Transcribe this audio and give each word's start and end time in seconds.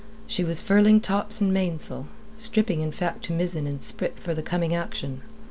She 0.25 0.43
was 0.43 0.61
furling 0.61 0.99
tops 0.99 1.41
and 1.41 1.53
mainsail, 1.53 2.07
stripping 2.35 2.81
in 2.81 2.91
fact 2.91 3.23
to 3.25 3.33
mizzen 3.33 3.67
and 3.67 3.83
sprit 3.83 4.19
for 4.19 4.33
the 4.33 4.41
coming 4.41 4.73
action. 4.73 5.21